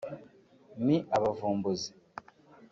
[0.85, 1.89] ni abavumbuzi